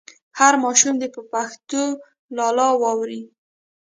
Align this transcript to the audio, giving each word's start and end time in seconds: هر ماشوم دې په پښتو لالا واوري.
هر 0.39 0.53
ماشوم 0.63 0.95
دې 1.01 1.07
په 1.15 1.21
پښتو 1.31 1.83
لالا 2.37 2.69
واوري. 2.81 3.21